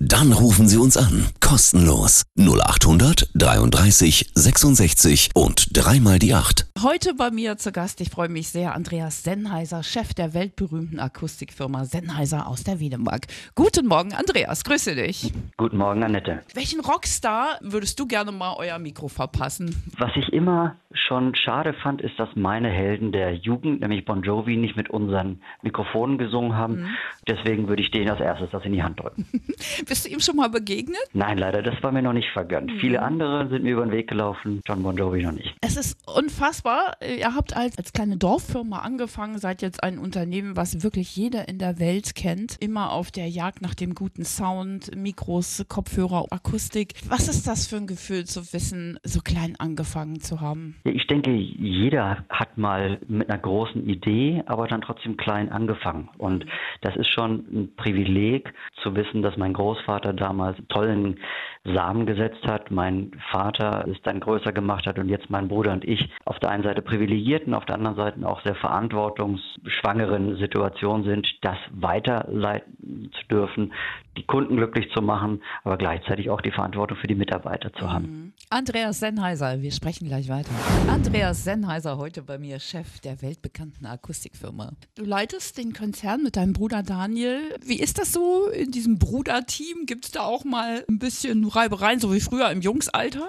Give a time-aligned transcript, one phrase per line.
[0.00, 1.26] Dann rufen Sie uns an.
[1.40, 2.22] Kostenlos.
[2.38, 6.68] 0800 33 66 und dreimal die 8.
[6.84, 11.84] Heute bei mir zu Gast, ich freue mich sehr, Andreas Sennheiser, Chef der weltberühmten Akustikfirma
[11.84, 13.26] Sennheiser aus der Wiedemark.
[13.56, 15.32] Guten Morgen, Andreas, grüße dich.
[15.56, 16.44] Guten Morgen, Annette.
[16.54, 19.82] Welchen Rockstar würdest du gerne mal euer Mikro verpassen?
[19.98, 24.56] Was ich immer schon schade fand, ist, dass meine Helden der Jugend, nämlich Bon Jovi,
[24.56, 26.82] nicht mit unseren Mikrofonen gesungen haben.
[26.82, 26.88] Mhm.
[27.26, 29.26] Deswegen würde ich denen als erstes das in die Hand drücken.
[29.88, 31.00] Bist du ihm schon mal begegnet?
[31.14, 32.70] Nein, leider, das war mir noch nicht vergönnt.
[32.70, 32.78] Mhm.
[32.78, 35.56] Viele andere sind mir über den Weg gelaufen, John Bon Jovi noch nicht.
[35.62, 36.96] Es ist unfassbar.
[37.02, 41.58] Ihr habt als, als kleine Dorffirma angefangen, seid jetzt ein Unternehmen, was wirklich jeder in
[41.58, 42.56] der Welt kennt.
[42.60, 46.92] Immer auf der Jagd nach dem guten Sound, Mikros, Kopfhörer, Akustik.
[47.08, 50.76] Was ist das für ein Gefühl zu wissen, so klein angefangen zu haben?
[50.84, 56.10] Ich denke, jeder hat mal mit einer großen Idee, aber dann trotzdem klein angefangen.
[56.18, 56.44] Und
[56.82, 61.18] das ist schon ein Privileg zu wissen, dass mein Großvater damals tollen
[61.64, 65.84] Samen gesetzt hat, mein Vater es dann größer gemacht hat und jetzt mein Bruder und
[65.84, 71.26] ich auf der einen Seite privilegierten, auf der anderen Seite auch sehr verantwortungsschwangeren Situation sind,
[71.42, 73.72] das weiterleiten zu dürfen,
[74.16, 78.04] die Kunden glücklich zu machen, aber gleichzeitig auch die Verantwortung für die Mitarbeiter zu haben.
[78.04, 78.32] Mhm.
[78.50, 80.50] Andreas Sennheiser, wir sprechen gleich weiter.
[80.90, 84.72] Andreas Sennheiser, heute bei mir Chef der weltbekannten Akustikfirma.
[84.94, 87.40] Du leitest den Konzern mit deinem Bruder Daniel.
[87.64, 89.67] Wie ist das so in diesem Bruderteam?
[89.86, 93.28] Gibt es da auch mal ein bisschen Reibereien, so wie früher im Jungsalter?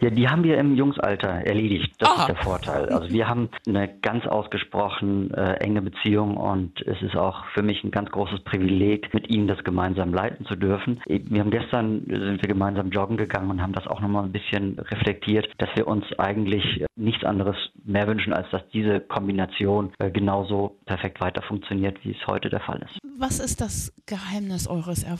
[0.00, 1.94] Ja, die haben wir im Jungsalter erledigt.
[1.98, 2.22] Das Aha.
[2.22, 2.88] ist der Vorteil.
[2.88, 7.84] Also wir haben eine ganz ausgesprochen äh, enge Beziehung und es ist auch für mich
[7.84, 11.00] ein ganz großes Privileg, mit ihm das gemeinsam leiten zu dürfen.
[11.06, 14.76] Wir haben gestern sind wir gemeinsam joggen gegangen und haben das auch nochmal ein bisschen
[14.78, 20.78] reflektiert, dass wir uns eigentlich nichts anderes mehr wünschen, als dass diese Kombination äh, genauso
[20.84, 22.98] perfekt weiter funktioniert, wie es heute der Fall ist.
[23.18, 25.11] Was ist das Geheimnis eures Erfolgs?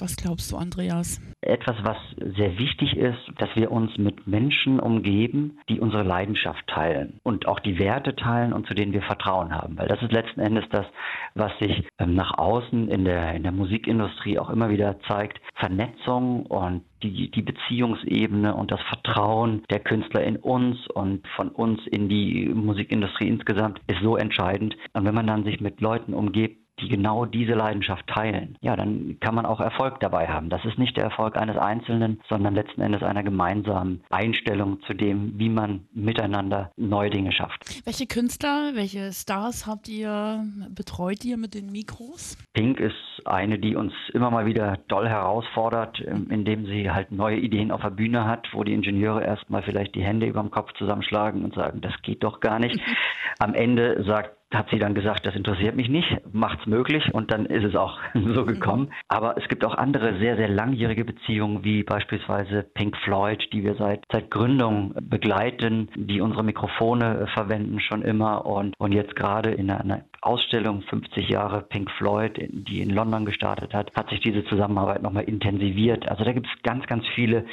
[0.00, 1.20] Was glaubst du, Andreas?
[1.42, 1.96] Etwas, was
[2.36, 7.60] sehr wichtig ist, dass wir uns mit Menschen umgeben, die unsere Leidenschaft teilen und auch
[7.60, 9.78] die Werte teilen und zu denen wir Vertrauen haben.
[9.78, 10.86] Weil das ist letzten Endes das,
[11.34, 15.40] was sich ähm, nach außen in der, in der Musikindustrie auch immer wieder zeigt.
[15.54, 21.80] Vernetzung und die, die Beziehungsebene und das Vertrauen der Künstler in uns und von uns
[21.86, 24.76] in die Musikindustrie insgesamt ist so entscheidend.
[24.94, 29.18] Und wenn man dann sich mit Leuten umgibt, die genau diese Leidenschaft teilen, ja, dann
[29.20, 30.50] kann man auch Erfolg dabei haben.
[30.50, 35.38] Das ist nicht der Erfolg eines Einzelnen, sondern letzten Endes einer gemeinsamen Einstellung zu dem,
[35.38, 37.86] wie man miteinander neue Dinge schafft.
[37.86, 42.36] Welche Künstler, welche Stars habt ihr, betreut ihr mit den Mikros?
[42.52, 42.94] Pink ist
[43.24, 47.82] eine, die uns immer mal wieder doll herausfordert, ähm, indem sie halt neue Ideen auf
[47.82, 51.54] der Bühne hat, wo die Ingenieure erstmal vielleicht die Hände über dem Kopf zusammenschlagen und
[51.54, 52.78] sagen, das geht doch gar nicht.
[53.38, 57.46] Am Ende sagt hat sie dann gesagt, das interessiert mich nicht, macht's möglich und dann
[57.46, 58.92] ist es auch so gekommen.
[59.08, 63.74] Aber es gibt auch andere sehr, sehr langjährige Beziehungen, wie beispielsweise Pink Floyd, die wir
[63.74, 69.70] seit, seit Gründung begleiten, die unsere Mikrofone verwenden schon immer und, und jetzt gerade in
[69.70, 75.02] einer Ausstellung 50 Jahre Pink Floyd, die in London gestartet hat, hat sich diese Zusammenarbeit
[75.02, 76.08] nochmal intensiviert.
[76.08, 77.46] Also da gibt es ganz, ganz viele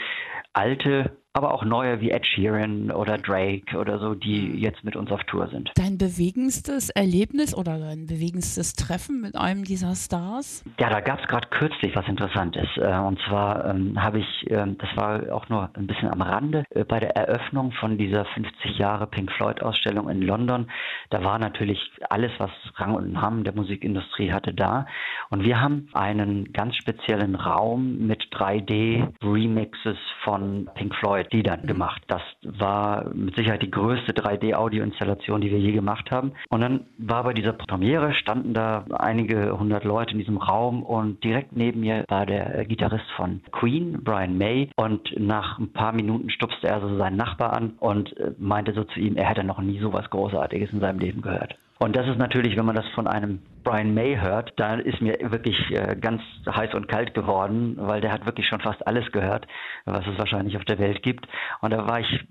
[0.54, 4.58] alte aber auch neue wie Ed Sheeran oder Drake oder so, die mhm.
[4.60, 5.72] jetzt mit uns auf Tour sind.
[5.76, 10.64] Dein bewegendstes Erlebnis oder dein bewegendstes Treffen mit einem dieser Stars?
[10.80, 12.68] Ja, da gab es gerade kürzlich was Interessantes.
[12.78, 16.66] Äh, und zwar ähm, habe ich, ähm, das war auch nur ein bisschen am Rande,
[16.70, 20.70] äh, bei der Eröffnung von dieser 50 Jahre Pink Floyd Ausstellung in London.
[21.10, 21.80] Da war natürlich
[22.12, 24.86] alles, was Rang und Namen der Musikindustrie hatte, da.
[25.32, 31.68] Und wir haben einen ganz speziellen Raum mit 3D-Remixes von Pink Floyd Liedern mhm.
[31.68, 32.04] gemacht.
[32.08, 36.34] Das war mit Sicherheit die größte 3D-Audio-Installation, die wir je gemacht haben.
[36.50, 41.24] Und dann war bei dieser Premiere, standen da einige hundert Leute in diesem Raum und
[41.24, 44.70] direkt neben mir war der Gitarrist von Queen, Brian May.
[44.76, 48.84] Und nach ein paar Minuten stupste er so seinen Nachbar an und äh, meinte so
[48.84, 51.56] zu ihm, er hätte noch nie so was Großartiges in seinem Leben gehört.
[51.80, 55.18] Und das ist natürlich, wenn man das von einem Brian May hört, da ist mir
[55.32, 59.48] wirklich äh, ganz heiß und kalt geworden, weil der hat wirklich schon fast alles gehört,
[59.86, 61.28] was es wahrscheinlich auf der Welt gibt.
[61.62, 62.26] Und da war ich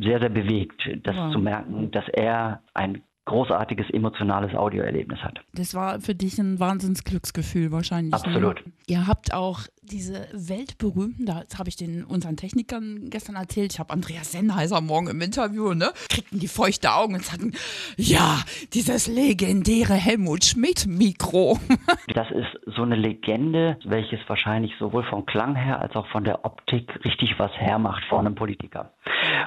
[0.00, 1.32] sehr, sehr bewegt, das wow.
[1.32, 5.40] zu merken, dass er ein großartiges emotionales Audioerlebnis hat.
[5.54, 8.12] Das war für dich ein Wahnsinnsglücksgefühl wahrscheinlich.
[8.12, 8.18] Ne?
[8.18, 8.66] Absolut.
[8.66, 8.72] Ne?
[8.86, 13.92] Ihr habt auch diese weltberühmten, da habe ich den unseren Technikern gestern erzählt, ich habe
[13.92, 17.52] Andreas Sennheiser morgen im Interview, ne, kriegten die feuchte Augen und sagten,
[17.96, 18.40] ja,
[18.74, 21.58] dieses legendäre Helmut Schmidt Mikro.
[22.14, 26.44] das ist so eine Legende, welches wahrscheinlich sowohl vom Klang her als auch von der
[26.44, 28.92] Optik richtig was hermacht vor einem Politiker.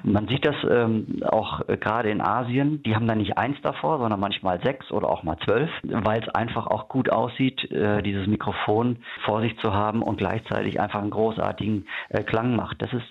[0.04, 2.84] Man sieht das ähm, auch äh, gerade in Asien.
[2.84, 6.30] Die haben da nicht eins davor, sondern manchmal sechs oder auch mal zwölf, weil es
[6.30, 11.12] einfach auch gut aussieht, äh, dieses Mikrofon vor sich zu haben und gleichzeitig einfach einen
[11.12, 12.82] großartigen äh, Klang macht.
[12.82, 13.06] Das ist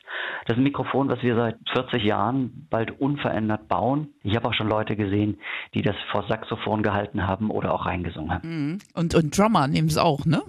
[0.46, 4.08] das Mikrofon, was wir seit 40 Jahren bald unverändert bauen.
[4.22, 5.38] Ich habe auch schon Leute gesehen,
[5.75, 8.49] die das vor Saxophon gehalten haben oder auch reingesungen haben.
[8.49, 8.78] Mhm.
[8.94, 10.43] Und, und Drummer nehmen es auch, ne?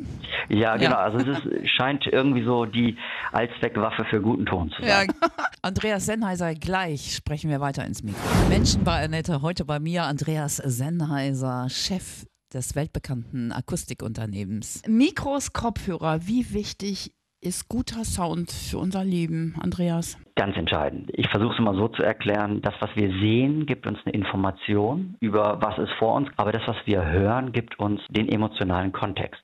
[0.49, 0.91] Ja, genau.
[0.91, 0.97] Ja.
[0.99, 2.97] Also es ist, scheint irgendwie so die
[3.31, 5.07] Allzweckwaffe für guten Ton zu sein.
[5.21, 5.29] Ja.
[5.61, 8.19] Andreas Sennheiser, gleich sprechen wir weiter ins Mikro.
[8.49, 14.83] Menschen bei Annette, heute bei mir Andreas Sennheiser, Chef des weltbekannten Akustikunternehmens.
[14.87, 20.17] Mikros, Kopfhörer, wie wichtig ist guter Sound für unser Leben, Andreas?
[20.37, 21.11] Ganz entscheidend.
[21.13, 25.15] Ich versuche es immer so zu erklären, das, was wir sehen, gibt uns eine Information
[25.21, 29.41] über was ist vor uns, aber das, was wir hören, gibt uns den emotionalen Kontext.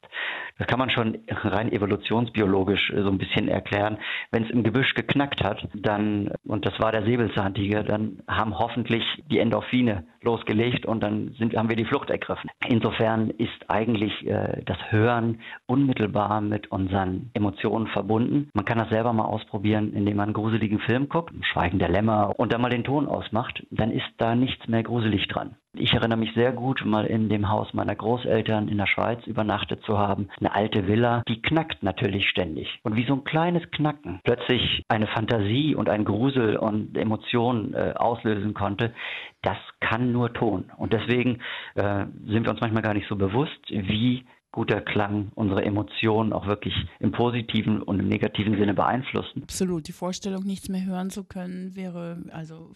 [0.58, 3.98] Das kann man schon rein evolutionsbiologisch so ein bisschen erklären.
[4.32, 9.04] Wenn es im Gebüsch geknackt hat, dann, und das war der Säbelzahntiger, dann haben hoffentlich
[9.32, 12.50] die Endorphine losgelegt und dann sind, haben wir die Flucht ergriffen.
[12.68, 18.50] Insofern ist eigentlich äh, das Hören unmittelbar mit unseren Emotionen verbunden.
[18.54, 22.33] Man kann das selber mal ausprobieren, indem man einen gruseligen Film guckt, Schweigen der Lämmer,
[22.38, 25.56] und dann mal den Ton ausmacht, dann ist da nichts mehr gruselig dran.
[25.74, 29.81] Ich erinnere mich sehr gut, mal in dem Haus meiner Großeltern in der Schweiz übernachtet
[29.83, 30.28] zu haben.
[30.39, 32.68] Eine alte Villa, die knackt natürlich ständig.
[32.83, 37.94] Und wie so ein kleines Knacken plötzlich eine Fantasie und ein Grusel und Emotionen äh,
[37.95, 38.94] auslösen konnte,
[39.42, 40.72] das kann nur Ton.
[40.75, 41.39] Und deswegen
[41.75, 46.45] äh, sind wir uns manchmal gar nicht so bewusst, wie guter Klang unsere Emotionen auch
[46.45, 49.44] wirklich im positiven und im negativen Sinne beeinflussen.
[49.44, 49.88] Absolut.
[49.88, 52.71] Die Vorstellung, nichts mehr hören zu können, wäre also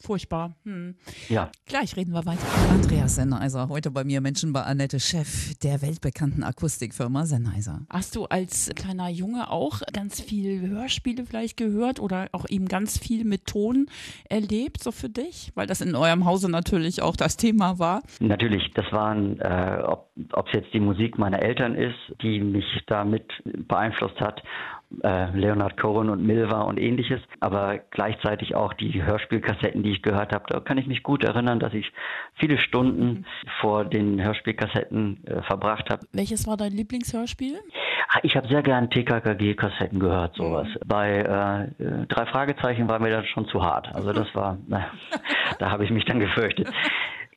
[0.00, 0.56] Furchtbar.
[0.64, 0.94] Hm.
[1.28, 1.50] Ja.
[1.66, 2.46] Gleich reden wir weiter.
[2.70, 7.82] Andreas Sennheiser, heute bei mir Menschen bei Annette, Chef der weltbekannten Akustikfirma Sennheiser.
[7.90, 12.98] Hast du als kleiner Junge auch ganz viel Hörspiele vielleicht gehört oder auch eben ganz
[12.98, 13.86] viel mit Ton
[14.30, 15.52] erlebt, so für dich?
[15.54, 18.02] Weil das in eurem Hause natürlich auch das Thema war.
[18.20, 23.30] Natürlich, das waren, äh, ob es jetzt die Musik meiner Eltern ist, die mich damit
[23.44, 24.42] beeinflusst hat
[25.02, 30.32] äh, Leonard Cohen und Milva und ähnliches, aber gleichzeitig auch die Hörspielkassetten, die ich gehört
[30.32, 30.44] habe.
[30.48, 31.92] Da kann ich mich gut erinnern, dass ich
[32.34, 33.24] viele Stunden mhm.
[33.60, 36.06] vor den Hörspielkassetten äh, verbracht habe.
[36.12, 37.58] Welches war dein Lieblingshörspiel?
[38.08, 40.66] Ah, ich habe sehr gern TKKG-Kassetten gehört, sowas.
[40.66, 40.88] Mhm.
[40.88, 43.94] Bei äh, äh, drei Fragezeichen war mir das schon zu hart.
[43.94, 44.58] Also das war,
[45.58, 46.68] da habe ich mich dann gefürchtet.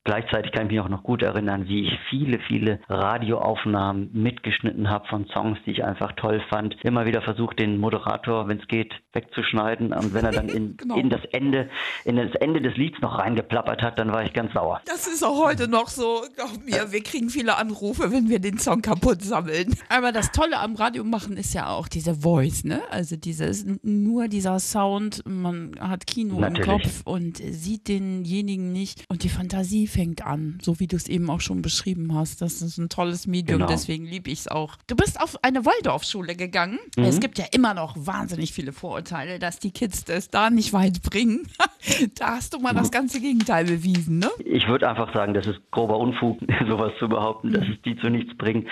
[0.06, 5.08] Gleichzeitig kann ich mich auch noch gut erinnern, wie ich viele, viele Radioaufnahmen mitgeschnitten habe
[5.08, 6.76] von Songs, die ich einfach toll fand.
[6.84, 9.94] Immer wieder versucht, den Moderator, wenn es geht, wegzuschneiden.
[9.94, 10.98] Und wenn er dann in, genau.
[10.98, 11.70] in, das Ende,
[12.04, 14.82] in das Ende des Lieds noch reingeplappert hat, dann war ich ganz sauer.
[14.86, 16.24] Das ist auch heute noch so.
[16.36, 19.74] Glaub mir, wir kriegen viele Anrufe, wenn wir den Song kaputt sammeln.
[19.88, 22.82] Aber das Tolle am Radio machen ist ja auch diese Voice, ne?
[22.90, 26.68] Also dieses, nur dieser Sound, man hat Kino Natürlich.
[26.68, 29.06] im Kopf und sieht denjenigen nicht.
[29.08, 32.42] Und die Fantasie fängt an, so wie du es eben auch schon beschrieben hast.
[32.42, 33.72] Das ist ein tolles Medium, genau.
[33.72, 34.76] deswegen liebe ich es auch.
[34.88, 36.80] Du bist auf eine Waldorfschule gegangen.
[36.98, 37.04] Mhm.
[37.04, 41.02] Es gibt ja immer noch wahnsinnig viele Vorurteile, dass die Kids das da nicht weit
[41.04, 41.48] bringen.
[42.18, 42.78] da hast du mal mhm.
[42.78, 44.32] das ganze Gegenteil bewiesen, ne?
[44.44, 48.10] Ich würde einfach sagen, das ist grober Unfug, sowas zu behaupten, dass es die zu
[48.10, 48.68] nichts bringen.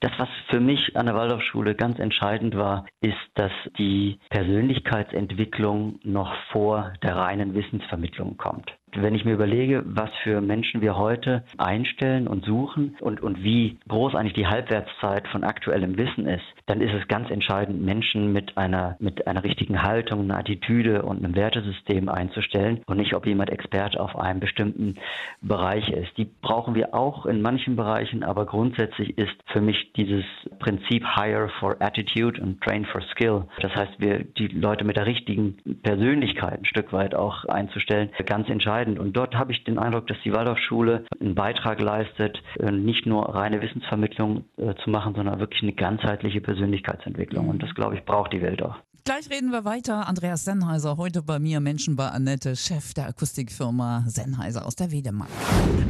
[0.00, 6.34] Das, was für mich an der Waldorfschule ganz entscheidend war, ist, dass die Persönlichkeitsentwicklung noch
[6.52, 12.28] vor der reinen Wissensvermittlung kommt wenn ich mir überlege, was für Menschen wir heute einstellen
[12.28, 16.94] und suchen und, und wie groß eigentlich die Halbwertszeit von aktuellem Wissen ist, dann ist
[16.94, 22.08] es ganz entscheidend, Menschen mit einer, mit einer richtigen Haltung, einer Attitüde und einem Wertesystem
[22.08, 24.96] einzustellen und nicht, ob jemand Experte auf einem bestimmten
[25.40, 26.16] Bereich ist.
[26.16, 30.24] Die brauchen wir auch in manchen Bereichen, aber grundsätzlich ist für mich dieses
[30.58, 35.06] Prinzip Hire for Attitude und Train for Skill, das heißt, wir die Leute mit der
[35.06, 38.98] richtigen Persönlichkeit ein Stück weit auch einzustellen, ganz entscheidend.
[38.98, 43.34] Und dort habe ich den Eindruck, dass die Waldorfschule einen Beitrag leistet, äh, nicht nur
[43.34, 47.48] reine Wissensvermittlung äh, zu machen, sondern wirklich eine ganzheitliche Persönlichkeitsentwicklung.
[47.48, 48.76] Und das, glaube ich, braucht die Welt auch.
[49.06, 50.08] Gleich reden wir weiter.
[50.08, 55.28] Andreas Sennheiser, heute bei mir, Menschen bei Annette, Chef der Akustikfirma Sennheiser aus der Wedemark.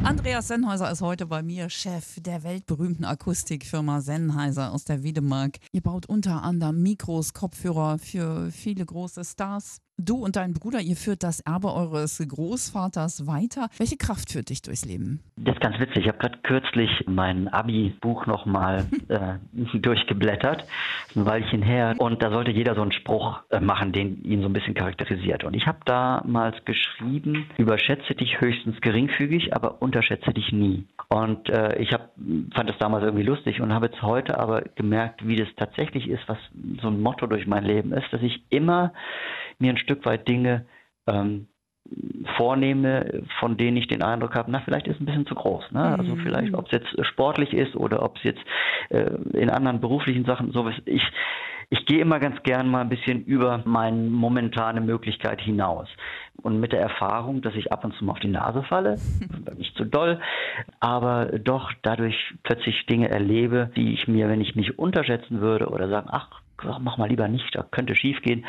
[0.03, 5.59] Andreas Sennheiser ist heute bei mir, Chef der weltberühmten Akustikfirma Sennheiser aus der Wedemark.
[5.71, 9.77] Ihr baut unter anderem Mikros, Kopfhörer für viele große Stars.
[9.97, 13.69] Du und dein Bruder, ihr führt das Erbe eures Großvaters weiter.
[13.77, 15.21] Welche Kraft führt dich durchs Leben?
[15.37, 15.99] Das ist ganz witzig.
[15.99, 19.35] Ich habe gerade kürzlich mein Abi-Buch nochmal äh,
[19.79, 20.65] durchgeblättert,
[21.15, 21.95] ein Weilchen her.
[21.97, 25.45] Und da sollte jeder so einen Spruch äh, machen, den ihn so ein bisschen charakterisiert.
[25.45, 30.85] Und ich habe damals geschrieben, überschätze dich höchstens geringfügig, aber unterschätze dich nie.
[31.07, 32.11] Und äh, ich hab,
[32.53, 36.27] fand das damals irgendwie lustig und habe jetzt heute aber gemerkt, wie das tatsächlich ist,
[36.27, 36.37] was
[36.81, 38.91] so ein Motto durch mein Leben ist, dass ich immer
[39.59, 40.65] mir ein Stück weit Dinge
[41.07, 41.47] ähm,
[42.37, 45.71] vornehme, von denen ich den Eindruck habe, na, vielleicht ist es ein bisschen zu groß.
[45.71, 45.97] Ne?
[45.97, 46.21] Also mhm.
[46.21, 48.41] vielleicht, ob es jetzt sportlich ist oder ob es jetzt
[48.89, 50.73] äh, in anderen beruflichen Sachen sowas.
[50.85, 51.03] Ich,
[51.69, 55.87] ich gehe immer ganz gern mal ein bisschen über meine momentane Möglichkeit hinaus.
[56.41, 58.97] Und mit der Erfahrung, dass ich ab und zu mal auf die Nase falle,
[59.57, 60.19] nicht zu doll,
[60.79, 65.87] aber doch dadurch plötzlich Dinge erlebe, die ich mir, wenn ich mich unterschätzen würde oder
[65.87, 66.29] sagen, ach,
[66.79, 68.45] mach mal lieber nicht, da könnte schief gehen,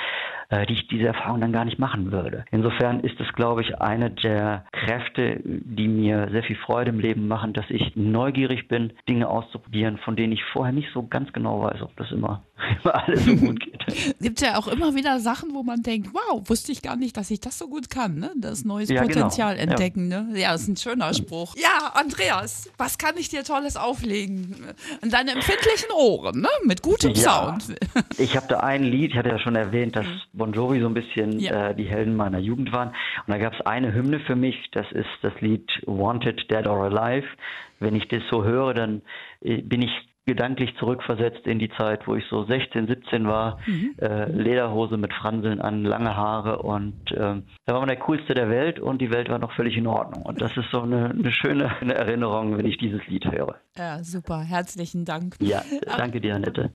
[0.48, 2.44] äh, die ich diese Erfahrung dann gar nicht machen würde.
[2.50, 7.28] Insofern ist es, glaube ich, eine der Kräfte, die mir sehr viel Freude im Leben
[7.28, 11.62] machen, dass ich neugierig bin, Dinge auszuprobieren, von denen ich vorher nicht so ganz genau
[11.62, 12.42] weiß, ob das immer,
[12.82, 14.16] immer alles so gut geht.
[14.20, 17.30] Gibt ja auch immer wieder Sachen, wo man denkt, wow, wusste ich gar nicht, dass
[17.30, 18.30] ich das so gut kann, ne?
[18.36, 19.14] Das neues ja, genau.
[19.14, 19.72] Potenzial genau.
[19.72, 20.22] entdecken, ja.
[20.22, 20.38] ne?
[20.38, 21.54] Ja, ist ein schöner Spruch.
[21.56, 24.54] Ja, Andreas, was kann ich dir Tolles auflegen?
[25.02, 26.48] An deine empfindlichen Ohren, ne?
[26.64, 27.58] Mit gutem ja.
[27.58, 27.76] Sound.
[28.18, 30.94] Ich habe da ein Lied, ich hatte ja schon erwähnt, dass Bon Jovi so ein
[30.94, 31.70] bisschen ja.
[31.70, 32.88] äh, die Helden meiner Jugend waren.
[32.88, 36.84] Und da gab es eine Hymne für mich, das ist das Lied Wanted, Dead or
[36.84, 37.26] Alive.
[37.80, 39.02] Wenn ich das so höre, dann
[39.40, 39.92] äh, bin ich
[40.26, 43.94] gedanklich zurückversetzt in die Zeit, wo ich so 16, 17 war, mhm.
[43.98, 48.50] äh, Lederhose mit Franseln an, lange Haare und ähm, da war man der coolste der
[48.50, 50.24] Welt und die Welt war noch völlig in Ordnung.
[50.24, 53.54] Und das ist so eine, eine schöne Erinnerung, wenn ich dieses Lied höre.
[53.76, 54.40] Ja, super.
[54.40, 55.36] Herzlichen Dank.
[55.40, 55.62] Ja,
[55.96, 56.72] danke dir, Annette.